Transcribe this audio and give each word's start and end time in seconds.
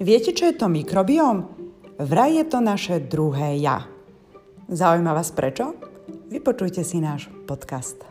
Viete, 0.00 0.32
čo 0.32 0.48
je 0.48 0.56
to 0.56 0.72
mikrobióm? 0.72 1.44
Vraj 2.00 2.32
je 2.32 2.44
to 2.48 2.64
naše 2.64 3.04
druhé 3.04 3.60
ja. 3.60 3.84
Zaujíma 4.64 5.12
vás 5.12 5.28
prečo? 5.28 5.76
Vypočujte 6.32 6.80
si 6.80 7.04
náš 7.04 7.28
podcast. 7.44 8.09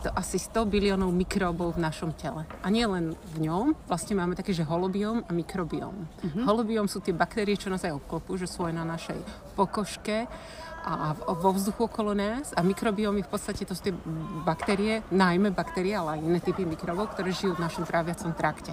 Je 0.00 0.08
to 0.08 0.16
asi 0.16 0.40
100 0.40 0.64
biliónov 0.64 1.12
mikróbov 1.12 1.76
v 1.76 1.84
našom 1.84 2.16
tele. 2.16 2.48
A 2.64 2.72
nie 2.72 2.88
len 2.88 3.12
v 3.36 3.44
ňom, 3.44 3.76
vlastne 3.84 4.16
máme 4.16 4.32
taký, 4.32 4.56
že 4.56 4.64
holobióm 4.64 5.20
a 5.28 5.30
mikrobióm. 5.36 5.92
Uh-huh. 5.92 6.40
Holobióm 6.48 6.88
sú 6.88 7.04
tie 7.04 7.12
baktérie, 7.12 7.52
čo 7.60 7.68
nás 7.68 7.84
aj 7.84 8.00
obklopujú, 8.00 8.40
že 8.40 8.48
sú 8.48 8.64
aj 8.64 8.80
na 8.80 8.88
našej 8.88 9.20
pokožke 9.60 10.24
a 10.88 11.12
vo 11.12 11.52
vzduchu 11.52 11.84
okolo 11.84 12.16
nás 12.16 12.56
a 12.56 12.64
mikrobiomy 12.64 13.20
v 13.20 13.28
podstate 13.28 13.68
to 13.68 13.76
sú 13.76 13.92
tie 13.92 13.94
baktérie, 14.40 15.04
najmä 15.12 15.52
baktérie, 15.52 15.92
ale 15.92 16.16
aj 16.16 16.24
iné 16.24 16.40
typy 16.40 16.64
mikrobov, 16.64 17.12
ktoré 17.12 17.36
žijú 17.36 17.60
v 17.60 17.68
našom 17.68 17.84
tráviacom 17.84 18.32
trakte. 18.32 18.72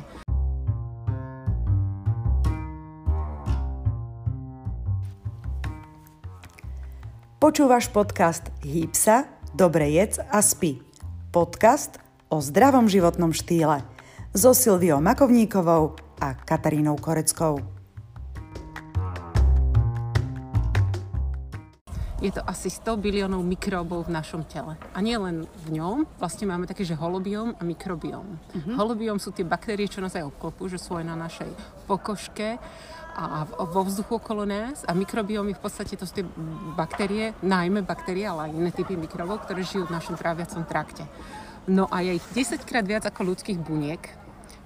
Počúvaš 7.43 7.91
podcast 7.91 8.47
Hýb 8.63 8.95
sa, 8.95 9.27
dobre 9.51 9.91
jedz 9.91 10.23
a 10.31 10.39
spí 10.39 10.87
podcast 11.31 11.99
o 12.31 12.39
zdravom 12.39 12.87
životnom 12.87 13.35
štýle 13.35 13.83
so 14.31 14.55
Silviou 14.55 15.03
Makovníkovou 15.03 15.99
a 16.23 16.33
Katarínou 16.33 16.95
Koreckou. 16.95 17.59
Je 22.17 22.33
to 22.33 22.41
asi 22.49 22.73
100 22.73 22.97
biliónov 22.97 23.45
mikróbov 23.45 24.09
v 24.09 24.17
našom 24.17 24.41
tele. 24.49 24.73
A 24.97 24.99
nie 25.05 25.13
len 25.13 25.45
v 25.69 25.77
ňom, 25.77 26.09
vlastne 26.17 26.49
máme 26.49 26.65
také, 26.65 26.81
že 26.81 26.97
holobióm 26.97 27.53
a 27.53 27.61
mikrobióm. 27.61 28.25
Uh-huh. 28.25 28.73
Holobióm 28.73 29.21
sú 29.21 29.29
tie 29.29 29.45
baktérie, 29.45 29.85
čo 29.85 30.01
nás 30.01 30.17
aj 30.17 30.25
obklopujú, 30.33 30.73
že 30.73 30.81
sú 30.81 30.97
aj 30.97 31.05
na 31.05 31.13
našej 31.13 31.53
pokožke 31.85 32.57
a 33.17 33.49
vo 33.49 33.81
vzduchu 33.81 34.21
okolo 34.21 34.45
nás 34.45 34.85
a 34.85 34.93
mikrobiomy 34.93 35.57
v 35.57 35.61
podstate 35.61 35.97
to 35.97 36.05
sú 36.05 36.21
tie 36.21 36.25
baktérie, 36.77 37.33
najmä 37.41 37.81
baktérie, 37.81 38.29
ale 38.29 38.47
aj 38.47 38.51
iné 38.53 38.69
typy 38.69 38.93
mikrobov, 38.93 39.41
ktoré 39.41 39.65
žijú 39.65 39.89
v 39.89 39.97
našom 39.97 40.13
tráviacom 40.13 40.61
trakte. 40.69 41.09
No 41.65 41.89
a 41.89 42.05
je 42.05 42.21
ich 42.21 42.25
10 42.37 42.61
krát 42.61 42.85
viac 42.85 43.09
ako 43.09 43.33
ľudských 43.33 43.57
buniek 43.57 43.99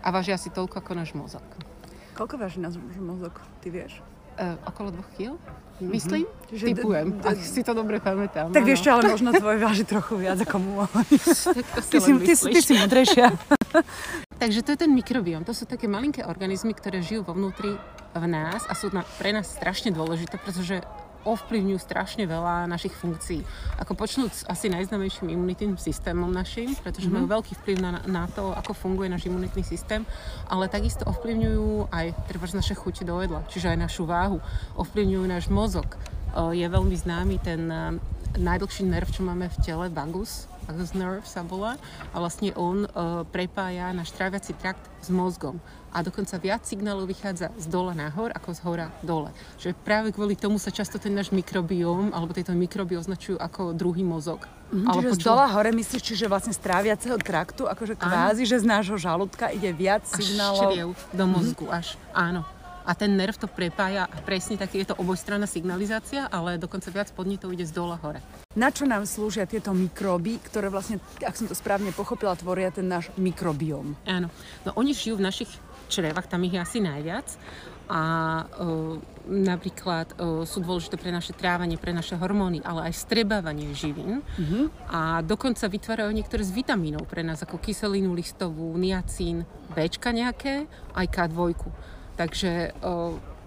a 0.03 0.11
vážia 0.11 0.35
asi 0.35 0.51
toľko 0.51 0.83
ako 0.83 0.91
náš 0.99 1.15
mozog. 1.15 1.41
Koľko 2.11 2.35
váži 2.43 2.59
náš 2.59 2.75
mozog, 2.99 3.31
ty 3.63 3.71
vieš? 3.71 4.03
Uh, 4.35 4.59
okolo 4.67 4.91
2 4.99 5.15
kg? 5.15 5.39
Mhm. 5.81 5.89
Myslím? 5.89 6.23
Mm-hmm. 6.27 6.59
Že 6.59 6.65
Typujem, 6.75 7.07
d- 7.09 7.17
d- 7.17 7.27
ak 7.31 7.37
si 7.39 7.61
to 7.63 7.71
dobre 7.73 7.97
pamätám. 7.97 8.53
Tak 8.53 8.63
vieš 8.67 8.85
ale 8.85 9.15
možno 9.15 9.31
tvoj 9.33 9.57
váži 9.63 9.87
trochu 9.87 10.13
viac 10.19 10.37
ako 10.43 10.57
môj. 10.59 10.85
ty, 11.89 11.97
si, 11.97 12.11
ty, 12.19 12.33
ty 12.35 12.59
si 12.61 12.73
mudrejšia. 12.77 13.31
Takže 14.41 14.65
to 14.65 14.73
je 14.73 14.81
ten 14.81 14.89
mikrobióm. 14.89 15.45
To 15.45 15.53
sú 15.53 15.69
také 15.69 15.85
malinké 15.85 16.25
organizmy, 16.25 16.73
ktoré 16.73 17.05
žijú 17.05 17.21
vo 17.21 17.37
vnútri 17.37 17.77
v 18.17 18.25
nás 18.25 18.65
a 18.65 18.73
sú 18.73 18.89
na, 18.89 19.05
pre 19.21 19.29
nás 19.29 19.45
strašne 19.45 19.93
dôležité, 19.93 20.41
pretože 20.41 20.81
ovplyvňujú 21.21 21.77
strašne 21.77 22.25
veľa 22.25 22.65
našich 22.65 22.89
funkcií. 22.97 23.45
Ako 23.77 23.93
počnúť 23.93 24.31
s 24.33 24.41
asi 24.49 24.73
najznamejším 24.73 25.29
imunitným 25.29 25.77
systémom 25.77 26.33
našim, 26.33 26.73
pretože 26.81 27.05
mm-hmm. 27.05 27.29
majú 27.29 27.37
veľký 27.37 27.53
vplyv 27.61 27.77
na, 27.85 28.01
na 28.09 28.25
to, 28.25 28.49
ako 28.57 28.73
funguje 28.73 29.13
náš 29.13 29.29
imunitný 29.29 29.61
systém, 29.61 30.01
ale 30.49 30.65
takisto 30.65 31.05
ovplyvňujú 31.05 31.93
aj 31.93 32.25
treba 32.25 32.49
naše 32.49 32.73
chuti 32.73 33.05
do 33.05 33.21
jedla, 33.21 33.45
čiže 33.45 33.69
aj 33.69 33.77
našu 33.77 34.09
váhu, 34.09 34.41
ovplyvňujú 34.73 35.25
náš 35.29 35.53
mozog. 35.53 35.85
Je 36.33 36.65
veľmi 36.65 36.97
známy 36.97 37.37
ten 37.45 37.69
najdlhší 38.41 38.89
nerv, 38.89 39.05
čo 39.13 39.21
máme 39.21 39.53
v 39.53 39.57
tele, 39.61 39.85
vagus, 39.93 40.49
vagus 40.71 40.95
nerve 40.95 41.27
sa 41.27 41.43
volá, 41.43 41.75
a 42.11 42.15
vlastne 42.17 42.55
on 42.55 42.87
prepája 43.29 43.91
náš 43.91 44.15
tráviaci 44.15 44.55
trakt 44.55 44.81
s 45.03 45.11
mozgom 45.11 45.59
a 45.91 45.99
dokonca 45.99 46.39
viac 46.39 46.63
signálov 46.63 47.11
vychádza 47.11 47.51
z 47.59 47.65
dola 47.67 47.91
nahor 47.91 48.31
ako 48.31 48.49
z 48.55 48.59
hora 48.63 48.87
dole. 49.03 49.35
Že 49.59 49.75
práve 49.75 50.15
kvôli 50.15 50.39
tomu 50.39 50.55
sa 50.55 50.71
často 50.71 50.95
ten 50.97 51.11
náš 51.11 51.35
mikrobióm 51.35 52.15
alebo 52.15 52.31
tieto 52.31 52.55
mikroby 52.55 52.95
označujú 52.95 53.35
ako 53.35 53.75
druhý 53.75 54.01
mozog. 54.01 54.47
Mm, 54.71 54.87
čiže 54.87 55.09
počul... 55.11 55.19
z 55.19 55.27
dola 55.27 55.45
hore 55.51 55.71
myslíš, 55.75 56.01
čiže 56.01 56.25
vlastne 56.31 56.55
z 56.55 56.63
tráviaceho 56.63 57.19
traktu, 57.19 57.67
akože 57.67 57.99
kvázi, 57.99 58.47
áno. 58.47 58.49
že 58.49 58.57
z 58.63 58.65
nášho 58.65 58.95
žalúdka 58.95 59.51
ide 59.51 59.75
viac 59.75 60.07
signálov. 60.07 60.95
Až 60.95 61.11
do 61.11 61.25
mozgu, 61.27 61.65
mm. 61.67 61.75
až 61.75 61.87
áno 62.15 62.47
a 62.85 62.91
ten 62.97 63.13
nerv 63.13 63.37
to 63.37 63.47
prepája 63.49 64.09
a 64.09 64.15
presne 64.21 64.57
taký 64.57 64.83
je 64.83 64.93
to 64.93 64.99
obojstranná 64.99 65.45
signalizácia, 65.45 66.27
ale 66.29 66.57
dokonca 66.57 66.89
viac 66.89 67.09
podnetov 67.13 67.53
ide 67.53 67.65
z 67.65 67.73
dola 67.75 67.97
hore. 68.01 68.21
Na 68.51 68.67
čo 68.67 68.83
nám 68.83 69.07
slúžia 69.07 69.47
tieto 69.47 69.71
mikróby, 69.71 70.43
ktoré 70.43 70.67
vlastne, 70.67 70.99
ak 71.23 71.37
som 71.39 71.47
to 71.47 71.55
správne 71.55 71.95
pochopila, 71.95 72.35
tvoria 72.35 72.73
ten 72.73 72.89
náš 72.89 73.07
mikrobióm? 73.15 73.95
Áno, 74.03 74.27
no 74.67 74.69
oni 74.75 74.91
žijú 74.91 75.21
v 75.21 75.27
našich 75.31 75.51
črevách, 75.91 76.27
tam 76.31 76.43
ich 76.47 76.55
je 76.55 76.63
asi 76.63 76.79
najviac 76.79 77.27
a 77.91 78.03
uh, 78.47 78.95
napríklad 79.27 80.15
uh, 80.15 80.47
sú 80.47 80.63
dôležité 80.63 80.95
pre 80.95 81.11
naše 81.11 81.35
trávanie, 81.35 81.75
pre 81.75 81.91
naše 81.91 82.15
hormóny, 82.15 82.63
ale 82.63 82.87
aj 82.87 83.03
strebávanie 83.03 83.75
živín 83.75 84.23
uh-huh. 84.23 84.71
a 84.87 85.19
dokonca 85.19 85.67
vytvárajú 85.67 86.15
niektoré 86.15 86.39
z 86.47 86.55
vitamínov 86.55 87.03
pre 87.11 87.19
nás, 87.19 87.43
ako 87.43 87.59
kyselinu 87.59 88.15
listovú, 88.15 88.71
niacín, 88.79 89.43
Bčka 89.75 90.15
nejaké, 90.15 90.71
aj 90.95 91.07
K2. 91.11 91.39
Takže 92.21 92.77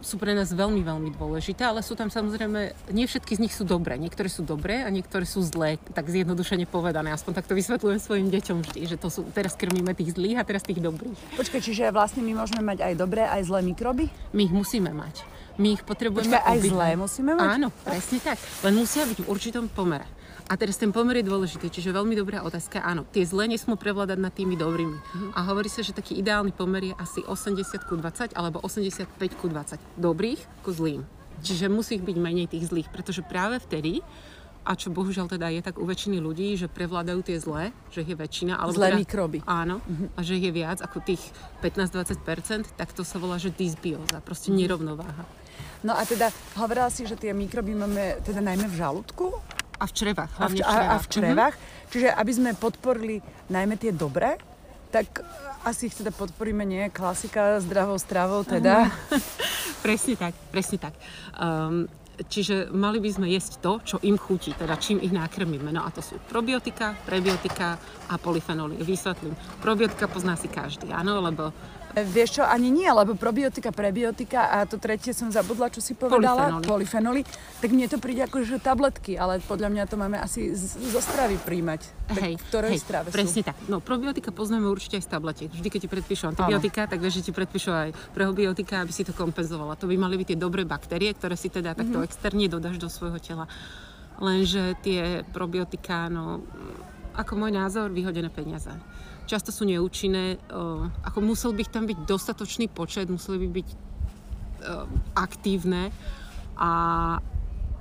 sú 0.04 0.20
pre 0.20 0.36
nás 0.36 0.52
veľmi, 0.52 0.84
veľmi 0.84 1.10
dôležité, 1.16 1.64
ale 1.64 1.80
sú 1.80 1.96
tam 1.96 2.12
samozrejme, 2.12 2.76
nie 2.92 3.08
všetky 3.08 3.38
z 3.38 3.40
nich 3.40 3.54
sú 3.56 3.64
dobré. 3.64 3.96
Niektoré 3.96 4.28
sú 4.28 4.44
dobré 4.44 4.84
a 4.84 4.92
niektoré 4.92 5.24
sú 5.24 5.40
zlé, 5.40 5.80
tak 5.96 6.12
zjednodušene 6.12 6.68
povedané. 6.68 7.08
Aspoň 7.14 7.40
tak 7.40 7.48
to 7.48 7.56
vysvetľujem 7.56 8.00
svojim 8.02 8.28
deťom 8.28 8.56
vždy, 8.68 8.80
že 8.84 8.96
to 9.00 9.08
sú, 9.08 9.24
teraz 9.32 9.56
krmíme 9.56 9.96
tých 9.96 10.12
zlých 10.12 10.42
a 10.42 10.44
teraz 10.44 10.60
tých 10.60 10.82
dobrých. 10.84 11.16
Počkaj, 11.40 11.60
čiže 11.64 11.94
vlastne 11.94 12.20
my 12.20 12.36
môžeme 12.36 12.60
mať 12.60 12.84
aj 12.84 12.94
dobré, 13.00 13.24
aj 13.24 13.48
zlé 13.48 13.64
mikroby? 13.64 14.12
My 14.36 14.44
ich 14.44 14.52
musíme 14.52 14.92
mať. 14.92 15.24
My 15.56 15.78
ich 15.78 15.82
potrebujeme 15.86 16.36
Počkaj, 16.36 16.50
aj 16.52 16.58
zlé 16.68 16.88
musíme 16.98 17.32
mať? 17.38 17.48
Áno, 17.56 17.68
presne 17.86 18.18
tak. 18.20 18.36
Len 18.66 18.74
musia 18.74 19.06
byť 19.08 19.18
v 19.22 19.26
určitom 19.30 19.70
pomere. 19.72 20.04
A 20.44 20.60
teraz 20.60 20.76
ten 20.76 20.92
pomer 20.92 21.24
je 21.24 21.30
dôležitý, 21.32 21.72
čiže 21.72 21.88
veľmi 21.88 22.12
dobrá 22.12 22.44
otázka. 22.44 22.84
Áno, 22.84 23.08
tie 23.08 23.24
zlé 23.24 23.48
nesmú 23.48 23.80
prevládať 23.80 24.20
nad 24.20 24.28
tými 24.28 24.60
dobrými. 24.60 24.92
Mm-hmm. 25.00 25.30
A 25.32 25.40
hovorí 25.48 25.72
sa, 25.72 25.80
že 25.80 25.96
taký 25.96 26.20
ideálny 26.20 26.52
pomer 26.52 26.92
je 26.92 26.94
asi 27.00 27.24
80 27.24 27.88
ku 27.88 27.96
20 27.96 28.36
alebo 28.36 28.60
85 28.60 29.08
ku 29.40 29.48
20. 29.48 29.80
Dobrých 29.96 30.40
ku 30.60 30.68
zlým. 30.68 31.00
Čiže 31.40 31.72
musí 31.72 31.96
byť 31.96 32.16
menej 32.20 32.52
tých 32.52 32.68
zlých, 32.68 32.92
pretože 32.92 33.24
práve 33.24 33.56
vtedy 33.56 34.04
a 34.64 34.72
čo 34.76 34.88
bohužiaľ 34.88 35.28
teda 35.28 35.52
je 35.52 35.60
tak 35.60 35.76
u 35.76 35.84
väčšiny 35.84 36.24
ľudí, 36.24 36.56
že 36.56 36.72
prevládajú 36.72 37.20
tie 37.20 37.36
zlé, 37.36 37.72
že 37.92 38.00
ich 38.00 38.12
je 38.12 38.16
väčšina. 38.16 38.56
Alebo 38.56 38.76
zlé 38.76 38.96
teda, 38.96 39.00
mikroby. 39.00 39.38
Áno, 39.44 39.84
mm-hmm. 39.84 40.16
a 40.16 40.20
že 40.24 40.32
ich 40.40 40.44
je 40.48 40.52
viac 40.56 40.78
ako 40.80 41.04
tých 41.04 41.20
15-20%, 41.60 42.72
tak 42.72 42.92
to 42.96 43.04
sa 43.04 43.20
volá, 43.20 43.36
že 43.36 43.52
dysbióza, 43.52 44.24
proste 44.24 44.48
mm-hmm. 44.48 44.60
nerovnováha. 44.64 45.24
No 45.84 45.92
a 45.92 46.00
teda 46.08 46.32
hovorila 46.56 46.88
si, 46.88 47.04
že 47.04 47.12
tie 47.12 47.36
mikroby 47.36 47.76
máme 47.76 48.24
teda 48.24 48.40
najmä 48.40 48.64
v 48.72 48.76
žalúdku? 48.80 49.36
A 49.84 49.86
v 49.86 49.92
črevách. 49.92 50.32
A 50.40 50.48
v, 50.48 50.54
črevách. 50.56 50.88
A, 50.88 50.94
a 50.96 50.96
v 50.96 51.06
črevách. 51.12 51.54
Mm-hmm. 51.60 51.90
Čiže 51.92 52.08
aby 52.16 52.32
sme 52.32 52.50
podporili 52.56 53.16
najmä 53.52 53.76
tie 53.76 53.92
dobré, 53.92 54.40
tak 54.88 55.20
asi 55.68 55.92
ich 55.92 55.96
teda 56.00 56.08
podporíme, 56.08 56.64
nie? 56.64 56.88
Klasika 56.88 57.60
zdravou 57.60 58.00
stravou 58.00 58.40
teda. 58.48 58.88
presne 59.84 60.16
tak, 60.16 60.32
presne 60.48 60.80
tak. 60.80 60.94
Um, 61.36 61.84
Čiže 62.14 62.70
mali 62.70 63.02
by 63.02 63.10
sme 63.10 63.26
jesť 63.26 63.58
to, 63.58 63.72
čo 63.82 63.96
im 64.06 64.14
chutí, 64.14 64.54
teda 64.54 64.78
čím 64.78 65.02
ich 65.02 65.10
nakrmíme. 65.10 65.74
No 65.74 65.82
a 65.82 65.90
to 65.90 65.98
sú 65.98 66.14
probiotika, 66.30 66.94
prebiotika 67.02 67.74
a 68.06 68.14
polyfenoly. 68.14 68.78
Vysvetlím. 68.86 69.34
Probiotika 69.58 70.06
pozná 70.06 70.38
si 70.38 70.46
každý, 70.46 70.94
áno, 70.94 71.18
lebo 71.18 71.50
Vieš 71.94 72.40
čo, 72.40 72.42
ani 72.42 72.74
nie, 72.74 72.90
lebo 72.90 73.14
probiotika, 73.14 73.70
prebiotika 73.70 74.50
a 74.50 74.66
to 74.66 74.82
tretie 74.82 75.14
som 75.14 75.30
zabudla, 75.30 75.70
čo 75.70 75.78
si 75.78 75.94
povedala, 75.94 76.58
polyfenoly 76.62 77.22
tak 77.64 77.72
mne 77.72 77.88
to 77.88 77.96
príde 77.96 78.20
ako 78.20 78.44
že 78.44 78.60
tabletky, 78.60 79.16
ale 79.16 79.40
podľa 79.40 79.72
mňa 79.72 79.84
to 79.88 79.96
máme 79.96 80.20
asi 80.20 80.52
zo 80.58 81.00
stravy 81.00 81.40
príjmať. 81.40 81.80
Hej, 82.12 82.36
v 82.36 82.44
ktorej 82.52 82.76
hej, 82.76 82.80
strave 82.84 83.08
presne 83.08 83.40
sú? 83.40 83.48
tak. 83.48 83.56
No 83.72 83.80
probiotika 83.80 84.28
poznáme 84.36 84.68
určite 84.68 85.00
aj 85.00 85.04
z 85.06 85.10
tabletiek. 85.16 85.48
Vždy, 85.48 85.68
keď 85.72 85.80
ti 85.80 85.88
predpíšu 85.88 86.24
antibiotika, 86.28 86.84
ano. 86.84 86.90
tak 86.92 86.98
vieš, 87.00 87.24
že 87.24 87.30
ti 87.30 87.32
predpíšu 87.32 87.70
aj 87.72 87.88
probiotika, 88.12 88.84
aby 88.84 88.92
si 88.92 89.00
to 89.00 89.16
kompenzovala. 89.16 89.80
To 89.80 89.88
by 89.88 89.96
mali 89.96 90.20
byť 90.20 90.34
tie 90.34 90.38
dobré 90.38 90.68
baktérie, 90.68 91.16
ktoré 91.16 91.40
si 91.40 91.48
teda 91.48 91.72
takto 91.72 92.04
mm-hmm. 92.04 92.10
externe 92.12 92.46
dodáš 92.52 92.76
do 92.76 92.92
svojho 92.92 93.16
tela. 93.16 93.48
Lenže 94.20 94.76
tie 94.84 95.24
probiotika, 95.32 96.12
no, 96.12 96.44
ako 97.16 97.32
môj 97.40 97.52
názor, 97.56 97.88
vyhodené 97.88 98.28
peniaze 98.28 98.76
často 99.24 99.50
sú 99.52 99.64
neúčinné. 99.68 100.38
Ako 101.04 101.20
musel 101.20 101.52
by 101.56 101.64
tam 101.68 101.84
byť 101.88 101.98
dostatočný 102.06 102.68
počet, 102.70 103.10
museli 103.10 103.44
by 103.44 103.48
byť 103.60 103.68
aktívne 105.16 105.92
a 106.56 106.70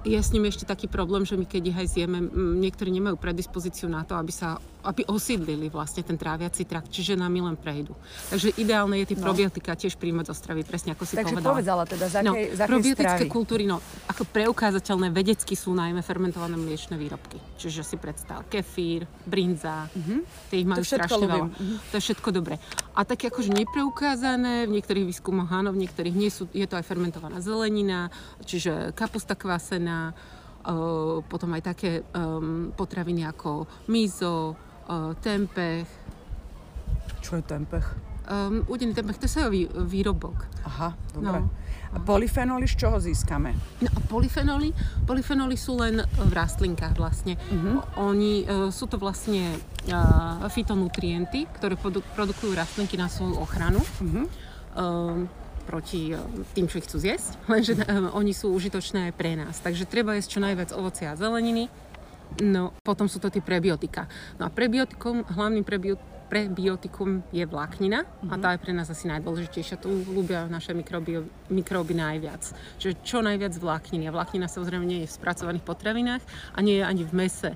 je 0.03 0.19
s 0.19 0.35
nimi 0.35 0.51
ešte 0.51 0.67
taký 0.67 0.91
problém, 0.91 1.23
že 1.23 1.39
my 1.39 1.47
keď 1.47 1.63
ich 1.71 1.79
aj 1.79 1.87
zjeme, 1.95 2.19
niektorí 2.59 2.91
nemajú 2.91 3.15
predispozíciu 3.15 3.87
na 3.87 4.03
to, 4.03 4.19
aby 4.19 4.35
sa 4.35 4.59
aby 4.83 5.07
osídlili 5.07 5.71
vlastne 5.71 6.03
ten 6.03 6.19
tráviaci 6.19 6.67
trakt, 6.67 6.91
čiže 6.91 7.15
nami 7.15 7.39
len 7.39 7.55
prejdú. 7.55 7.95
Takže 8.27 8.59
ideálne 8.59 8.99
je 8.99 9.15
tie 9.15 9.17
no. 9.17 9.23
probiotika 9.23 9.79
tiež 9.79 9.95
príjmať 9.95 10.25
zo 10.29 10.35
stravy, 10.35 10.67
presne 10.67 10.91
ako 10.91 11.07
si 11.07 11.15
Takže 11.15 11.39
povedala. 11.39 11.53
povedala 11.55 11.83
teda, 11.87 12.05
z 12.11 12.15
no, 12.19 12.35
akej, 12.35 12.45
z 12.51 12.59
akej 12.59 12.69
probiotické 12.69 13.23
stravy? 13.23 13.31
kultúry, 13.31 13.63
no, 13.63 13.77
ako 14.11 14.23
preukázateľné 14.27 15.07
vedecky 15.15 15.55
sú 15.55 15.71
najmä 15.71 16.03
fermentované 16.03 16.59
mliečne 16.59 16.99
výrobky. 16.99 17.39
Čiže 17.55 17.81
si 17.87 17.95
predstav 17.95 18.43
kefír, 18.51 19.07
brinza, 19.23 19.87
uh-huh. 19.87 20.19
tie 20.51 20.59
ich 20.59 20.67
majú 20.67 20.83
strašne 20.83 21.25
veľa. 21.25 21.47
Mhm. 21.47 21.75
To 21.79 21.93
je 21.95 22.03
všetko 22.03 22.29
dobré. 22.35 22.59
A 22.93 23.07
také 23.07 23.31
akože 23.31 23.55
nepreukázané, 23.55 24.67
v 24.67 24.75
niektorých 24.75 25.07
výskumoch 25.07 25.47
áno, 25.47 25.71
v 25.71 25.87
niektorých 25.87 26.15
nie 26.15 26.27
sú, 26.27 26.51
je 26.51 26.67
to 26.67 26.75
aj 26.75 26.83
fermentovaná 26.83 27.39
zelenina, 27.39 28.11
čiže 28.43 28.91
kapusta 28.91 29.39
kvasená, 29.39 30.11
uh, 30.11 31.23
potom 31.23 31.55
aj 31.55 31.63
také 31.63 31.91
um, 32.11 32.75
potraviny 32.75 33.23
ako 33.23 33.65
miso, 33.87 34.53
uh, 34.53 34.72
tempeh, 35.21 35.87
Čo 37.23 37.39
je 37.39 37.43
tempeh? 37.43 37.85
um, 38.29 38.63
udený 38.67 38.93
tempeh, 38.93 39.17
to 39.17 39.25
je 39.25 39.35
sojový 39.35 39.67
výrobok. 39.67 40.47
Aha, 40.63 40.95
dobre. 41.13 41.39
No. 41.43 41.49
A 41.93 42.01
polyfenoly 42.01 42.65
z 42.65 42.75
čoho 42.79 42.97
získame? 42.97 43.53
No 43.83 43.89
polyfenoly? 44.09 44.73
Polyfenoly 45.05 45.53
sú 45.53 45.77
len 45.77 46.01
v 46.01 46.31
rastlinkách 46.33 46.97
vlastne. 46.97 47.37
Uh-huh. 47.37 47.85
Oni, 48.01 48.41
e, 48.41 48.73
sú 48.73 48.89
to 48.89 48.97
vlastne 48.97 49.53
e, 49.53 49.57
fitonutrienty, 50.49 51.45
ktoré 51.53 51.77
produ- 51.77 52.01
produkujú 52.17 52.57
rastlinky 52.57 52.97
na 52.97 53.11
svoju 53.13 53.37
ochranu. 53.37 53.77
Mhm. 54.01 54.21
e, 54.25 54.27
proti 55.63 56.11
e, 56.11 56.19
tým, 56.57 56.65
čo 56.67 56.81
ich 56.81 56.85
chcú 56.89 56.97
zjesť, 56.97 57.39
lenže 57.51 57.73
oni 58.17 58.33
sú 58.33 58.49
užitočné 58.51 59.11
aj 59.11 59.13
pre 59.13 59.37
nás. 59.37 59.61
Takže 59.61 59.85
treba 59.85 60.17
jesť 60.17 60.39
čo 60.39 60.39
najviac 60.41 60.73
ovocia 60.73 61.13
a 61.13 61.19
zeleniny. 61.19 61.69
No, 62.41 62.73
potom 62.81 63.05
sú 63.05 63.21
to 63.21 63.29
tie 63.29 63.45
prebiotika. 63.45 64.09
No 64.41 64.47
a 64.47 64.49
prebiotikum, 64.49 65.21
hlavným 65.21 65.61
prebio- 65.61 66.01
prebiotikum 66.33 67.21
je 67.29 67.45
vláknina 67.45 68.09
a 68.25 68.35
tá 68.41 68.57
je 68.57 68.63
pre 68.65 68.73
nás 68.73 68.89
asi 68.89 69.05
najdôležitejšia. 69.05 69.77
Tu 69.77 69.89
ľúbia 70.09 70.49
naše 70.49 70.73
mikrobio- 70.73 71.29
mikróby 71.53 71.93
najviac. 71.93 72.41
Čiže 72.81 73.05
čo 73.05 73.21
najviac 73.21 73.53
vlákniny. 73.53 74.09
A 74.09 74.15
vláknina 74.15 74.49
samozrejme 74.49 74.81
nie 74.81 75.05
je 75.05 75.13
v 75.13 75.17
spracovaných 75.21 75.61
potravinách 75.61 76.23
a 76.57 76.59
nie 76.65 76.81
je 76.81 76.83
ani 76.89 77.05
v 77.05 77.13
mese 77.13 77.53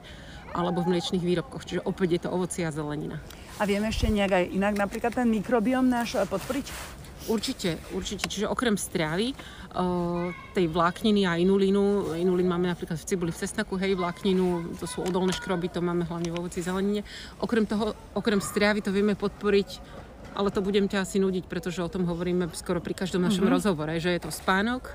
alebo 0.53 0.85
v 0.85 0.93
mliečných 0.93 1.25
výrobkoch. 1.25 1.65
Čiže 1.65 1.81
opäť 1.89 2.09
je 2.17 2.21
to 2.27 2.29
ovocie 2.29 2.63
a 2.63 2.71
zelenina. 2.71 3.17
A 3.57 3.65
vieme 3.65 3.89
ešte 3.89 4.13
nejak 4.13 4.31
aj 4.31 4.45
inak 4.53 4.73
napríklad 4.77 5.13
ten 5.17 5.25
mikrobióm 5.25 5.89
náš 5.89 6.21
eh, 6.21 6.29
podporiť? 6.29 6.96
Určite, 7.27 7.77
určite. 7.91 8.27
Čiže 8.27 8.47
okrem 8.47 8.79
stravy, 8.79 9.35
o, 9.75 10.31
tej 10.55 10.65
vlákniny 10.71 11.27
a 11.27 11.35
inulínu, 11.35 12.15
inulín 12.15 12.47
máme 12.47 12.71
napríklad 12.71 12.95
v 12.95 13.05
cibuli, 13.05 13.31
v 13.31 13.39
cesnaku, 13.43 13.75
hej, 13.75 13.93
vlákninu, 13.99 14.75
to 14.79 14.87
sú 14.87 15.03
odolné 15.03 15.35
škroby, 15.35 15.67
to 15.67 15.83
máme 15.83 16.07
hlavne 16.07 16.31
v 16.31 16.39
ovoci 16.39 16.63
zelenine. 16.63 17.03
Okrem 17.43 17.67
toho, 17.67 17.93
okrem 18.15 18.39
stravy 18.39 18.79
to 18.81 18.95
vieme 18.95 19.15
podporiť 19.15 19.99
ale 20.37 20.53
to 20.53 20.61
budem 20.61 20.85
ťa 20.85 21.01
asi 21.01 21.17
nudiť, 21.17 21.49
pretože 21.49 21.81
o 21.81 21.89
tom 21.89 22.05
hovoríme 22.05 22.53
skoro 22.53 22.77
pri 22.77 22.93
každom 22.93 23.25
našom 23.25 23.49
Mhm. 23.49 23.53
rozhovore, 23.57 23.97
že 23.97 24.13
je 24.13 24.21
to 24.21 24.29
spánok, 24.29 24.93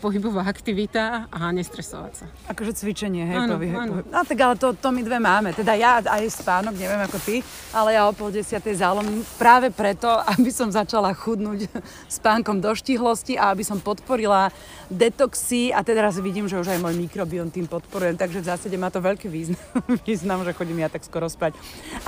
pohybová 0.00 0.48
aktivita 0.48 1.28
a 1.28 1.52
nestresovať 1.52 2.12
sa. 2.16 2.26
Akože 2.48 2.72
cvičenie, 2.72 3.28
hej, 3.28 3.36
Áno, 3.44 3.60
povyh- 3.60 3.76
áno. 3.76 3.92
No 4.00 4.24
tak 4.24 4.38
ale 4.40 4.56
to, 4.56 4.72
to 4.72 4.88
my 4.88 5.04
dve 5.04 5.20
máme. 5.20 5.52
Teda 5.52 5.76
ja 5.76 6.00
aj 6.00 6.24
spánok, 6.32 6.74
neviem 6.74 7.04
ako 7.04 7.20
ty, 7.20 7.44
ale 7.70 7.94
ja 7.94 8.08
o 8.08 8.16
pol 8.16 8.32
desiatej 8.32 8.80
zálomím 8.80 9.20
práve 9.36 9.68
preto, 9.68 10.08
aby 10.34 10.48
som 10.48 10.72
začala 10.72 11.12
chudnúť 11.12 11.68
spánkom 12.08 12.58
do 12.58 12.72
štihlosti 12.72 13.36
a 13.36 13.52
aby 13.52 13.62
som 13.62 13.76
podporila 13.76 14.48
detoxy 14.88 15.70
a 15.70 15.84
teraz 15.84 16.16
vidím, 16.18 16.48
že 16.48 16.56
už 16.56 16.72
aj 16.72 16.80
môj 16.80 16.96
mikrobiom 16.96 17.52
tým 17.52 17.68
podporujem, 17.68 18.16
takže 18.16 18.40
v 18.40 18.48
zásade 18.50 18.76
má 18.80 18.88
to 18.88 19.04
veľký 19.04 19.28
význam, 19.28 19.60
význam 20.08 20.42
že 20.42 20.56
chodím 20.56 20.80
ja 20.80 20.88
tak 20.88 21.04
skoro 21.04 21.28
spať. 21.28 21.54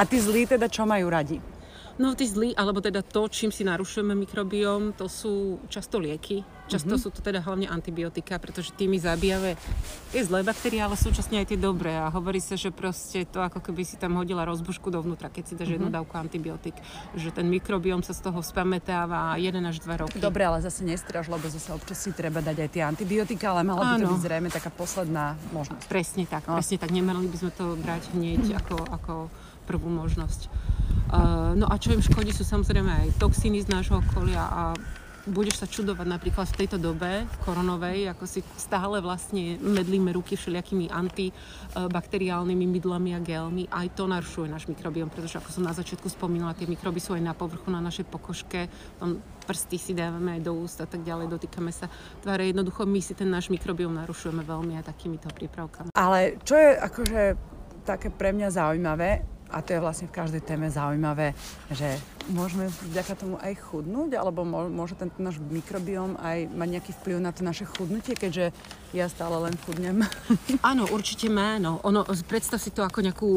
A 0.00 0.08
tí 0.08 0.16
zlí 0.16 0.48
teda 0.48 0.66
čo 0.66 0.88
majú 0.88 1.12
radi? 1.12 1.61
No 2.00 2.16
tí 2.16 2.24
zlí, 2.24 2.56
alebo 2.56 2.80
teda 2.80 3.04
to, 3.04 3.28
čím 3.28 3.52
si 3.52 3.64
narušujeme 3.68 4.16
mikrobióm, 4.16 4.96
to 4.96 5.10
sú 5.12 5.60
často 5.68 6.00
lieky. 6.00 6.40
Často 6.70 6.96
mm-hmm. 6.96 7.04
sú 7.04 7.08
to 7.12 7.20
teda 7.20 7.44
hlavne 7.44 7.68
antibiotika, 7.68 8.40
pretože 8.40 8.72
tými 8.72 8.96
zabíjame 8.96 9.60
tie 10.08 10.22
zlé 10.24 10.40
baktérie, 10.40 10.80
ale 10.80 10.96
súčasne 10.96 11.44
aj 11.44 11.52
tie 11.52 11.58
dobré. 11.60 11.92
A 11.92 12.08
hovorí 12.08 12.40
sa, 12.40 12.56
že 12.56 12.72
proste 12.72 13.28
to 13.28 13.44
ako 13.44 13.60
keby 13.60 13.84
si 13.84 14.00
tam 14.00 14.16
hodila 14.16 14.48
rozbušku 14.48 14.88
dovnútra, 14.88 15.28
keď 15.28 15.44
si 15.44 15.52
dáš 15.52 15.68
mm-hmm. 15.68 15.84
jednu 15.84 15.88
dávku 15.92 16.14
antibiotik. 16.16 16.76
Že 17.12 17.36
ten 17.36 17.46
mikrobióm 17.52 18.00
sa 18.00 18.16
z 18.16 18.24
toho 18.24 18.40
spamätáva 18.40 19.36
1 19.36 19.52
až 19.60 19.84
2 19.84 20.02
roky. 20.06 20.16
Dobre, 20.16 20.48
ale 20.48 20.64
zase 20.64 20.86
nestraž, 20.86 21.28
lebo 21.28 21.44
zase 21.50 21.76
občas 21.76 22.00
si 22.00 22.14
treba 22.16 22.40
dať 22.40 22.56
aj 22.56 22.70
tie 22.72 22.82
antibiotika, 22.88 23.52
ale 23.52 23.68
mala 23.68 23.98
by 23.98 24.06
to 24.06 24.08
byť 24.08 24.22
zrejme 24.22 24.48
taká 24.48 24.70
posledná 24.72 25.36
možnosť. 25.52 25.84
Presne 25.92 26.24
tak, 26.24 26.48
No. 26.48 26.56
presne 26.56 26.80
tak. 26.80 26.88
Nemali 26.88 27.28
by 27.28 27.36
sme 27.36 27.52
to 27.52 27.76
brať 27.76 28.02
hneď 28.16 28.56
ako, 28.64 28.76
ako 28.88 29.14
prvú 29.72 29.88
možnosť. 29.88 30.52
Uh, 31.12 31.56
no 31.56 31.64
a 31.64 31.80
čo 31.80 31.96
im 31.96 32.04
škodí 32.04 32.32
sú 32.32 32.44
samozrejme 32.44 32.88
aj 32.88 33.08
toxíny 33.16 33.64
z 33.64 33.72
nášho 33.72 34.04
okolia 34.04 34.44
a 34.44 34.62
budeš 35.26 35.62
sa 35.62 35.70
čudovať 35.70 36.06
napríklad 36.08 36.50
v 36.50 36.58
tejto 36.64 36.82
dobe 36.82 37.30
koronovej, 37.46 38.10
ako 38.10 38.24
si 38.26 38.42
stále 38.58 38.98
vlastne 38.98 39.54
medlíme 39.62 40.10
ruky 40.10 40.34
všelijakými 40.34 40.90
antibakteriálnymi 40.90 42.66
mydlami 42.66 43.10
a 43.14 43.20
gelmi. 43.22 43.70
Aj 43.70 43.86
to 43.94 44.10
narušuje 44.10 44.50
náš 44.50 44.66
mikrobióm, 44.66 45.06
pretože 45.12 45.38
ako 45.38 45.50
som 45.54 45.62
na 45.62 45.74
začiatku 45.76 46.10
spomínala, 46.10 46.58
tie 46.58 46.66
mikroby 46.66 46.98
sú 46.98 47.14
aj 47.14 47.22
na 47.22 47.34
povrchu, 47.38 47.70
na 47.70 47.78
našej 47.78 48.10
pokožke, 48.10 48.66
tam 48.98 49.22
prsty 49.46 49.78
si 49.78 49.92
dávame 49.94 50.38
aj 50.38 50.42
do 50.42 50.52
úst 50.58 50.82
a 50.82 50.90
tak 50.90 51.06
ďalej, 51.06 51.30
dotýkame 51.30 51.70
sa 51.70 51.86
tváre. 52.22 52.50
Jednoducho 52.50 52.82
my 52.82 52.98
si 52.98 53.14
ten 53.14 53.30
náš 53.30 53.46
mikrobióm 53.46 53.94
narušujeme 53.94 54.42
veľmi 54.42 54.74
aj 54.82 54.90
takýmito 54.90 55.30
prípravkami. 55.30 55.94
Ale 55.94 56.42
čo 56.42 56.58
je 56.58 56.70
akože 56.82 57.20
také 57.86 58.10
pre 58.10 58.30
mňa 58.34 58.48
zaujímavé, 58.54 59.31
a 59.52 59.60
to 59.60 59.76
je 59.76 59.84
vlastne 59.84 60.08
v 60.08 60.16
každej 60.16 60.42
téme 60.42 60.72
zaujímavé, 60.72 61.36
že 61.68 62.00
môžeme 62.32 62.72
vďaka 62.88 63.12
tomu 63.20 63.36
aj 63.36 63.52
chudnúť, 63.60 64.16
alebo 64.16 64.48
mô- 64.48 64.72
môže 64.72 64.96
ten 64.96 65.12
náš 65.20 65.36
mikrobióm 65.42 66.16
aj 66.16 66.48
mať 66.48 66.68
nejaký 66.78 66.92
vplyv 67.02 67.16
na 67.20 67.30
to 67.36 67.44
naše 67.44 67.68
chudnutie, 67.68 68.16
keďže 68.16 68.56
ja 68.96 69.06
stále 69.12 69.36
len 69.44 69.54
chudnem. 69.68 70.00
Áno, 70.72 70.88
určite 70.88 71.28
má. 71.28 71.60
No. 71.60 71.84
Ono, 71.84 72.08
predstav 72.24 72.56
si 72.56 72.72
to 72.72 72.80
ako 72.80 73.04
nejakú 73.04 73.30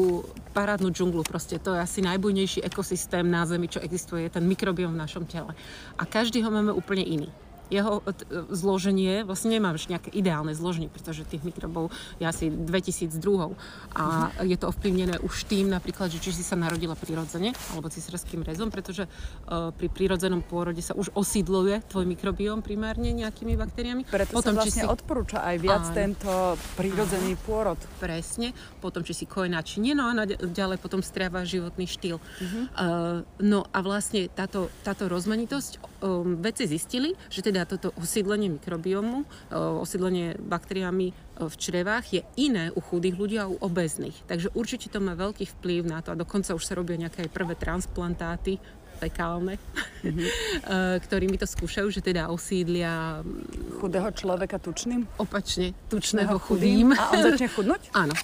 parádnu 0.56 0.88
džunglu. 0.88 1.20
Proste 1.26 1.60
to 1.60 1.76
je 1.76 1.80
asi 1.84 2.00
najbujnejší 2.00 2.64
ekosystém 2.64 3.28
na 3.28 3.44
Zemi, 3.44 3.68
čo 3.68 3.84
existuje, 3.84 4.28
je 4.28 4.34
ten 4.40 4.44
mikrobióm 4.48 4.96
v 4.96 5.02
našom 5.04 5.28
tele. 5.28 5.52
A 6.00 6.02
každý 6.08 6.40
ho 6.40 6.48
máme 6.48 6.72
úplne 6.72 7.04
iný. 7.04 7.28
Jeho 7.68 8.00
t- 8.04 8.26
zloženie, 8.50 9.26
vlastne 9.26 9.54
nemám 9.56 9.74
ešte 9.74 9.92
nejaké 9.94 10.10
ideálne 10.14 10.54
zloženie, 10.54 10.86
pretože 10.86 11.26
tých 11.26 11.42
mikrobov 11.42 11.90
je 12.22 12.26
asi 12.26 12.46
2000 12.48 13.18
druhov. 13.18 13.58
A 13.96 14.30
je 14.44 14.54
to 14.54 14.70
ovplyvnené 14.70 15.18
už 15.22 15.50
tým 15.50 15.66
napríklad, 15.66 16.12
že 16.12 16.22
či 16.22 16.30
si 16.30 16.46
sa 16.46 16.54
narodila 16.54 16.94
prirodzene, 16.94 17.52
alebo 17.74 17.90
cisárským 17.90 18.46
rezom, 18.46 18.70
pretože 18.70 19.06
uh, 19.06 19.74
pri 19.74 19.88
prirodzenom 19.90 20.44
pôrode 20.46 20.78
sa 20.84 20.94
už 20.94 21.10
osídluje 21.16 21.82
tvoj 21.90 22.06
mikrobióm 22.06 22.62
primárne 22.62 23.10
nejakými 23.10 23.58
baktériami. 23.58 24.06
Preto 24.06 24.36
Potom, 24.36 24.54
sa 24.54 24.62
vlastne 24.62 24.84
si- 24.84 24.88
odporúča 24.88 25.42
aj 25.42 25.56
viac 25.58 25.84
Áno. 25.90 25.94
tento 25.94 26.30
prírodzený 26.78 27.34
pôrod. 27.42 27.78
Presne, 27.98 28.54
potom 28.78 29.02
či 29.02 29.12
si 29.12 29.24
kojená, 29.26 29.64
či 29.66 29.82
nie, 29.82 29.96
no 29.96 30.06
a 30.06 30.12
ďalej 30.28 30.78
potom 30.78 31.00
stráva 31.02 31.42
životný 31.42 31.88
štýl. 31.88 32.16
Uh-huh. 32.22 32.54
Uh, 32.76 33.18
no 33.42 33.64
a 33.72 33.78
vlastne 33.82 34.28
táto, 34.30 34.68
táto 34.84 35.08
rozmanitosť, 35.10 35.95
um, 36.00 36.38
vedci 36.40 36.66
zistili, 36.66 37.14
že 37.28 37.44
teda 37.44 37.64
toto 37.64 37.92
osídlenie 37.96 38.58
mikrobiomu, 38.58 39.24
uh, 39.24 39.80
osídlenie 39.80 40.36
baktériami 40.40 41.12
uh, 41.12 41.48
v 41.48 41.54
črevách 41.56 42.04
je 42.12 42.22
iné 42.40 42.72
u 42.72 42.80
chudých 42.80 43.16
ľudí 43.16 43.36
a 43.40 43.50
u 43.50 43.56
obezných. 43.58 44.16
Takže 44.28 44.52
určite 44.56 44.92
to 44.92 44.98
má 45.00 45.16
veľký 45.16 45.48
vplyv 45.58 45.82
na 45.88 46.00
to 46.00 46.12
a 46.12 46.18
dokonca 46.18 46.54
už 46.54 46.64
sa 46.64 46.76
robia 46.76 47.00
nejaké 47.00 47.26
aj 47.26 47.30
prvé 47.32 47.54
transplantáty 47.56 48.60
fekálne, 48.96 49.60
uh, 49.60 50.96
ktorými 51.00 51.36
to 51.36 51.44
skúšajú, 51.44 51.88
že 51.92 52.00
teda 52.00 52.32
osídlia 52.32 53.20
mm, 53.20 53.80
Chudého 53.80 54.08
človeka 54.12 54.56
tučným. 54.56 55.04
opačne 55.20 55.76
tučného 55.92 56.40
chudým. 56.40 56.96
A 56.96 57.12
on 57.12 57.20
začne 57.20 57.48
chudnúť? 57.52 57.92
Áno, 58.02 58.16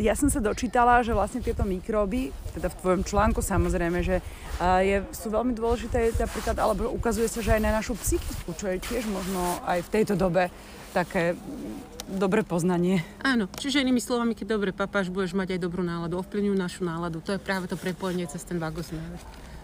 Ja 0.00 0.16
som 0.16 0.32
sa 0.32 0.40
dočítala, 0.40 1.04
že 1.04 1.12
vlastne 1.12 1.44
tieto 1.44 1.68
mikróby, 1.68 2.32
teda 2.56 2.72
v 2.72 2.78
tvojom 2.80 3.02
článku 3.04 3.44
samozrejme, 3.44 4.00
že 4.00 4.24
je, 4.80 5.04
sú 5.12 5.28
veľmi 5.28 5.52
dôležité 5.52 6.16
napríklad, 6.16 6.56
alebo 6.56 6.88
ukazuje 6.88 7.28
sa, 7.28 7.44
že 7.44 7.56
aj 7.56 7.62
na 7.62 7.76
našu 7.76 7.92
psychiku, 8.00 8.56
čo 8.56 8.72
je 8.72 8.80
tiež 8.80 9.04
možno 9.12 9.40
aj 9.68 9.84
v 9.84 9.92
tejto 9.92 10.16
dobe 10.16 10.48
také 10.96 11.36
dobré 12.08 12.40
poznanie. 12.44 13.04
Áno, 13.24 13.48
čiže 13.52 13.80
inými 13.80 14.00
slovami, 14.00 14.36
keď 14.36 14.46
dobre 14.56 14.70
papáš, 14.72 15.08
budeš 15.08 15.36
mať 15.36 15.56
aj 15.56 15.60
dobrú 15.60 15.80
náladu, 15.84 16.20
ovplyvňujú 16.20 16.56
našu 16.56 16.82
náladu. 16.84 17.20
To 17.24 17.36
je 17.36 17.40
práve 17.40 17.68
to 17.68 17.76
prepojenie 17.76 18.28
cez 18.28 18.44
ten 18.44 18.60
vagus 18.60 18.92
nerve. 18.92 19.16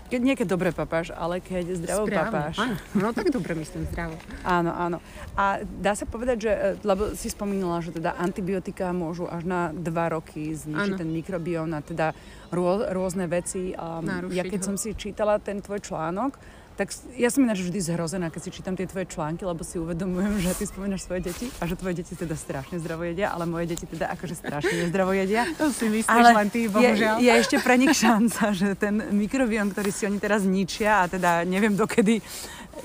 Keď 0.08 0.20
nie 0.24 0.34
keď 0.40 0.48
dobre 0.48 0.72
papáš, 0.72 1.12
ale 1.12 1.44
keď 1.44 1.76
zdravo 1.84 2.08
papáš. 2.08 2.56
Áno, 2.56 2.76
no 2.96 3.08
tak 3.12 3.28
dobre 3.28 3.52
myslím, 3.52 3.84
zdravo. 3.92 4.16
Áno, 4.40 4.72
áno. 4.72 4.98
A 5.36 5.60
dá 5.64 5.92
sa 5.92 6.08
povedať, 6.08 6.48
že, 6.48 6.52
e, 6.52 6.68
lebo 6.80 7.12
si 7.12 7.28
spomínala, 7.28 7.84
že 7.84 7.92
teda 7.92 8.16
antibiotika 8.16 8.88
môžu 8.96 9.28
až 9.28 9.44
na 9.44 9.60
dva 9.76 10.08
roky 10.08 10.56
zničiť 10.56 10.96
Áno. 10.96 11.00
ten 11.00 11.08
mikrobióm 11.12 11.68
a 11.76 11.84
teda 11.84 12.16
rô, 12.48 12.80
rôzne 12.88 13.28
veci. 13.28 13.76
A 13.76 14.00
ja 14.32 14.48
keď 14.48 14.60
ho. 14.64 14.66
som 14.72 14.76
si 14.80 14.96
čítala 14.96 15.36
ten 15.36 15.60
tvoj 15.60 15.84
článok, 15.84 16.40
Tak 16.78 16.94
ja 17.18 17.26
som 17.26 17.42
ináč 17.42 17.66
vždy 17.66 17.82
zhrozená, 17.82 18.30
keď 18.30 18.40
si 18.46 18.50
čítam 18.54 18.78
tie 18.78 18.86
tvoje 18.86 19.10
články, 19.10 19.42
lebo 19.42 19.66
si 19.66 19.82
uvedomujem, 19.82 20.38
že 20.38 20.54
ty 20.54 20.62
spomínaš 20.62 21.10
svoje 21.10 21.26
deti 21.26 21.50
a 21.58 21.66
že 21.66 21.74
tvoje 21.74 21.98
deti 21.98 22.14
teda 22.14 22.38
strašne 22.38 22.78
zdravo 22.78 23.02
jedia, 23.02 23.34
ale 23.34 23.50
moje 23.50 23.74
deti 23.74 23.82
teda 23.82 24.06
akože 24.14 24.38
strašne 24.38 24.86
nezdravo 24.86 25.10
jedia. 25.10 25.42
To 25.58 25.74
si 25.74 25.90
myslíš 25.90 26.06
ale 26.06 26.30
len 26.38 26.48
ty, 26.54 26.70
bohužiaľ. 26.70 27.18
Je, 27.18 27.26
je 27.26 27.32
ešte 27.34 27.58
pre 27.58 27.74
nich 27.74 27.98
šanca, 27.98 28.42
že 28.62 28.78
ten 28.78 28.94
mikrobiom, 29.10 29.74
ktorý 29.74 29.90
si 29.90 30.06
oni 30.06 30.22
teraz 30.22 30.46
ničia 30.46 31.02
a 31.02 31.10
teda 31.10 31.42
neviem 31.42 31.74
dokedy 31.74 32.22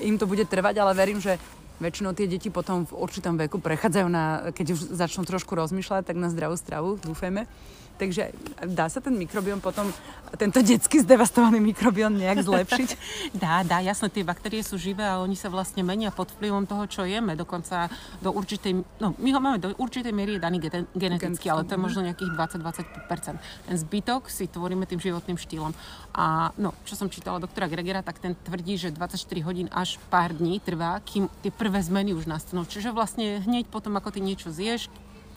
im 0.02 0.18
to 0.18 0.26
bude 0.26 0.42
trvať, 0.50 0.74
ale 0.82 0.90
verím, 0.98 1.22
že 1.22 1.38
väčšinou 1.78 2.18
tie 2.18 2.26
deti 2.26 2.50
potom 2.50 2.86
v 2.86 2.98
určitom 2.98 3.38
veku 3.38 3.62
prechádzajú 3.62 4.06
na, 4.10 4.50
keď 4.50 4.74
už 4.74 4.80
začnú 4.94 5.22
trošku 5.22 5.54
rozmýšľať, 5.54 6.02
tak 6.02 6.18
na 6.18 6.34
zdravú 6.34 6.58
stravu, 6.58 6.98
dúfajme. 6.98 7.46
Takže 7.94 8.34
dá 8.74 8.90
sa 8.90 8.98
ten 8.98 9.14
mikrobiom 9.14 9.62
potom, 9.62 9.86
tento 10.34 10.58
detský 10.58 10.98
zdevastovaný 11.06 11.62
mikrobiom 11.62 12.10
nejak 12.18 12.42
zlepšiť? 12.42 12.90
dá, 13.44 13.62
dá, 13.62 13.78
jasne, 13.78 14.10
tie 14.10 14.26
baktérie 14.26 14.66
sú 14.66 14.74
živé 14.74 15.06
a 15.06 15.22
oni 15.22 15.38
sa 15.38 15.46
vlastne 15.46 15.86
menia 15.86 16.10
pod 16.10 16.34
vplyvom 16.34 16.66
toho, 16.66 16.90
čo 16.90 17.06
jeme. 17.06 17.38
Dokonca 17.38 17.86
do 18.18 18.34
určitej, 18.34 18.82
no 18.98 19.14
my 19.14 19.30
ho 19.30 19.38
máme 19.38 19.62
do 19.62 19.70
určitej 19.78 20.10
miery 20.10 20.42
daný 20.42 20.58
geneticky, 20.90 21.46
ale 21.46 21.62
to 21.62 21.78
je 21.78 21.80
možno 21.86 22.02
nejakých 22.02 22.34
20-25%. 22.34 23.70
Ten 23.70 23.76
zbytok 23.78 24.26
si 24.26 24.50
tvoríme 24.50 24.90
tým 24.90 24.98
životným 24.98 25.38
štýlom. 25.38 25.70
A 26.18 26.50
no, 26.58 26.74
čo 26.82 26.98
som 26.98 27.06
čítala 27.06 27.38
doktora 27.38 27.70
Gregera, 27.70 28.02
tak 28.02 28.18
ten 28.18 28.34
tvrdí, 28.34 28.74
že 28.74 28.90
24 28.90 29.22
hodín 29.46 29.70
až 29.70 30.02
pár 30.10 30.34
dní 30.34 30.58
trvá, 30.58 30.98
kým 31.06 31.30
tie 31.46 31.54
prvé 31.54 31.78
zmeny 31.78 32.10
už 32.10 32.26
nastanú. 32.26 32.66
Čiže 32.66 32.90
vlastne 32.90 33.38
hneď 33.46 33.70
potom, 33.70 33.94
ako 33.94 34.10
ty 34.10 34.18
niečo 34.18 34.50
zješ, 34.50 34.90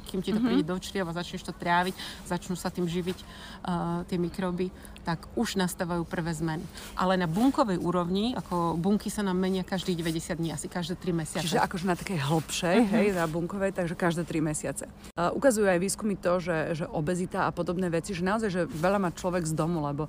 kým 0.08 0.24
ti 0.24 0.32
to 0.32 0.40
mm-hmm. 0.40 0.48
príde 0.48 0.66
do 0.66 0.78
črieva, 0.80 1.12
začneš 1.12 1.44
to 1.44 1.54
tráviť, 1.54 1.94
začnú 2.24 2.56
sa 2.56 2.72
tým 2.72 2.88
živiť 2.88 3.18
uh, 3.20 4.02
tie 4.08 4.16
mikroby, 4.16 4.72
tak 5.04 5.24
už 5.40 5.56
nastávajú 5.56 6.04
prvé 6.04 6.36
zmeny. 6.36 6.64
Ale 6.96 7.16
na 7.16 7.28
bunkovej 7.28 7.80
úrovni, 7.80 8.36
ako 8.36 8.76
bunky 8.76 9.08
sa 9.08 9.24
nám 9.24 9.40
menia 9.40 9.64
každých 9.64 10.04
90 10.04 10.40
dní, 10.40 10.50
asi 10.52 10.68
každé 10.68 11.00
3 11.00 11.16
mesiace. 11.16 11.44
Čiže 11.48 11.64
akože 11.64 11.86
na 11.88 11.96
takej 11.96 12.20
hlbšej, 12.24 12.78
mm-hmm. 12.84 12.96
hej, 12.96 13.08
na 13.16 13.26
bunkovej, 13.28 13.72
takže 13.76 13.96
každé 13.96 14.24
3 14.24 14.40
mesiace. 14.44 14.86
Uh, 15.16 15.32
ukazujú 15.36 15.68
aj 15.68 15.80
výskumy 15.80 16.16
to, 16.16 16.40
že, 16.40 16.84
že 16.84 16.86
obezita 16.88 17.48
a 17.48 17.52
podobné 17.52 17.92
veci, 17.92 18.16
že 18.16 18.24
naozaj, 18.24 18.50
že 18.52 18.62
veľa 18.68 19.00
má 19.04 19.10
človek 19.12 19.44
z 19.44 19.54
domu, 19.56 19.84
lebo 19.84 20.08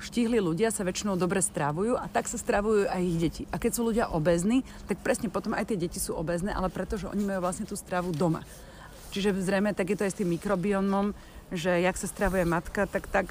štíhli 0.00 0.40
ľudia 0.40 0.72
sa 0.72 0.86
väčšinou 0.86 1.18
dobre 1.18 1.44
stravujú 1.44 1.98
a 1.98 2.08
tak 2.08 2.30
sa 2.30 2.40
stravujú 2.40 2.88
aj 2.88 3.02
ich 3.02 3.18
deti. 3.20 3.42
A 3.52 3.60
keď 3.60 3.70
sú 3.76 3.82
ľudia 3.84 4.08
obezní, 4.14 4.64
tak 4.86 5.02
presne 5.04 5.32
potom 5.32 5.52
aj 5.52 5.68
tie 5.70 5.78
deti 5.80 5.98
sú 5.98 6.14
obezné, 6.16 6.54
ale 6.54 6.72
pretože 6.72 7.10
oni 7.10 7.26
majú 7.26 7.44
vlastne 7.44 7.68
tú 7.68 7.74
stravu 7.74 8.14
doma. 8.14 8.40
Čiže 9.10 9.34
zrejme 9.42 9.74
tak 9.74 9.90
je 9.90 9.96
to 9.98 10.06
aj 10.06 10.12
s 10.14 10.18
tým 10.22 10.30
mikrobiomom, 10.38 11.12
že 11.50 11.82
jak 11.82 11.98
sa 11.98 12.06
stravuje 12.06 12.46
matka, 12.46 12.86
tak 12.86 13.10
tak 13.10 13.30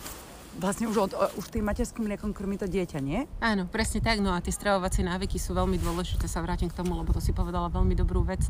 vlastne 0.57 0.89
už, 0.89 0.97
od, 0.97 1.11
už 1.37 1.45
tým 1.53 1.61
materským 1.61 2.09
mliekom 2.09 2.33
krmí 2.33 2.57
to 2.57 2.65
dieťa, 2.65 2.99
nie? 3.03 3.29
Áno, 3.37 3.69
presne 3.69 4.01
tak. 4.01 4.17
No 4.17 4.33
a 4.33 4.41
tie 4.41 4.49
stravovacie 4.49 5.05
návyky 5.05 5.37
sú 5.37 5.53
veľmi 5.53 5.77
dôležité. 5.77 6.25
Sa 6.25 6.41
vrátim 6.41 6.71
k 6.71 6.75
tomu, 6.75 6.97
lebo 6.97 7.13
to 7.13 7.21
si 7.21 7.35
povedala 7.35 7.69
veľmi 7.69 7.93
dobrú 7.93 8.25
vec. 8.25 8.41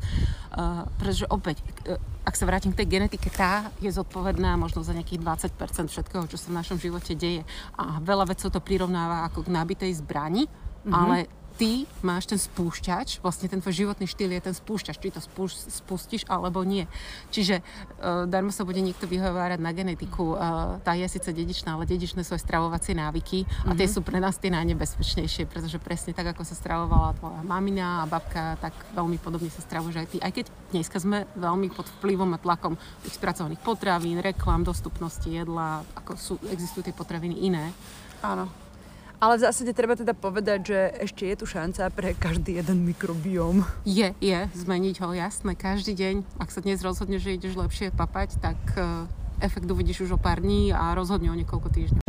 Uh, 0.56 0.88
pretože 0.96 1.28
opäť, 1.28 1.60
uh, 1.86 2.00
ak 2.24 2.40
sa 2.40 2.48
vrátim 2.48 2.72
k 2.72 2.82
tej 2.86 3.00
genetike, 3.00 3.28
tá 3.30 3.68
je 3.84 3.92
zodpovedná 3.92 4.56
možno 4.56 4.86
za 4.86 4.96
nejakých 4.96 5.20
20% 5.20 5.92
všetkého, 5.92 6.24
čo 6.32 6.38
sa 6.40 6.48
v 6.50 6.58
našom 6.64 6.78
živote 6.80 7.14
deje. 7.14 7.44
A 7.76 8.00
veľa 8.00 8.32
vecov 8.32 8.48
to 8.48 8.64
prirovnáva 8.64 9.28
ako 9.28 9.44
k 9.44 9.54
nabitej 9.54 9.92
zbrani, 10.00 10.48
mm-hmm. 10.48 10.94
ale 10.96 11.28
ty 11.60 11.84
máš 12.00 12.32
ten 12.32 12.39
spúšťač, 12.39 13.20
vlastne 13.20 13.51
ten 13.51 13.60
tvoj 13.60 13.75
životný 13.75 14.08
štýl 14.08 14.32
je 14.32 14.48
ten 14.48 14.56
spúšťač, 14.56 14.96
či 14.96 15.12
to 15.12 15.20
spustíš 15.68 16.24
alebo 16.32 16.63
nie. 16.63 16.88
Čiže 17.36 17.60
uh, 17.60 18.24
darmo 18.24 18.56
sa 18.56 18.63
bude 18.63 18.80
niekto 18.80 19.04
vyhovárať 19.04 19.60
na 19.60 19.75
genetiku, 19.75 20.39
uh, 20.39 20.80
tá 20.80 20.96
je 20.96 21.04
síce 21.12 21.28
dedičná, 21.28 21.75
ale 21.75 21.84
dedičné 21.84 22.24
sú 22.24 22.39
aj 22.39 22.48
stravovacie 22.48 22.96
návyky 22.96 23.44
a 23.68 23.75
tie 23.75 23.84
mm-hmm. 23.84 23.92
sú 23.92 24.00
pre 24.00 24.24
nás 24.24 24.39
tie 24.39 24.48
najnebezpečnejšie, 24.56 25.51
pretože 25.51 25.84
presne 25.84 26.16
tak, 26.16 26.32
ako 26.32 26.48
sa 26.48 26.56
stravovala 26.56 27.20
tvoja 27.20 27.44
mamina 27.44 28.08
a 28.08 28.10
babka, 28.10 28.56
tak 28.63 28.72
veľmi 28.96 29.20
podobne 29.20 29.51
sa 29.51 29.60
stravuješ 29.60 30.00
aj 30.00 30.08
ty. 30.16 30.18
Aj 30.24 30.32
keď 30.32 30.48
dneska 30.72 30.96
sme 31.04 31.28
veľmi 31.36 31.75
pod 31.75 31.92
vplyvom 32.00 32.32
a 32.34 32.39
tlakom 32.39 32.80
tých 33.04 33.20
spracovaných 33.20 33.60
potravín, 33.60 34.24
reklám, 34.24 34.63
dostupnosti 34.63 35.28
jedla, 35.28 35.84
ako 36.00 36.12
sú, 36.16 36.34
existujú 36.48 36.88
tie 36.88 36.96
potraviny 36.96 37.44
iné. 37.44 37.75
Áno. 38.24 38.69
Ale 39.20 39.36
v 39.36 39.52
zásade 39.52 39.76
treba 39.76 40.00
teda 40.00 40.16
povedať, 40.16 40.72
že 40.72 40.80
ešte 41.04 41.28
je 41.28 41.36
tu 41.36 41.44
šanca 41.44 41.92
pre 41.92 42.16
každý 42.16 42.56
jeden 42.56 42.88
mikrobióm. 42.88 43.68
Je, 43.84 44.16
je, 44.24 44.40
zmeniť 44.56 44.96
ho, 45.04 45.12
jasné, 45.12 45.60
každý 45.60 45.92
deň. 45.92 46.40
Ak 46.40 46.56
sa 46.56 46.64
dnes 46.64 46.80
rozhodne, 46.80 47.20
že 47.20 47.36
ideš 47.36 47.60
lepšie 47.60 47.92
papať, 47.92 48.40
tak 48.40 48.56
uh, 48.80 49.12
efekt 49.44 49.68
uvidíš 49.68 50.08
už 50.08 50.16
o 50.16 50.20
pár 50.20 50.40
dní 50.40 50.72
a 50.72 50.96
rozhodne 50.96 51.28
o 51.28 51.36
niekoľko 51.36 51.68
týždňov. 51.68 52.04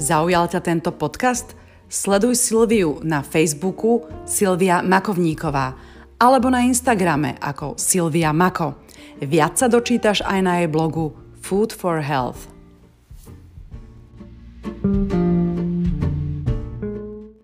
Zaujal 0.00 0.48
ťa 0.48 0.60
tento 0.64 0.96
podcast? 0.96 1.52
Sleduj 1.92 2.40
Silviu 2.40 3.04
na 3.04 3.20
Facebooku 3.20 4.08
Silvia 4.24 4.80
Makovníková 4.80 5.76
alebo 6.16 6.48
na 6.48 6.64
Instagrame 6.64 7.36
ako 7.36 7.76
Silvia 7.76 8.32
Mako. 8.32 8.80
Viac 9.20 9.60
sa 9.60 9.68
dočítaš 9.68 10.24
aj 10.24 10.40
na 10.40 10.64
jej 10.64 10.68
blogu 10.72 11.12
Food 11.40 11.72
for 11.72 12.00
Health. 12.00 12.46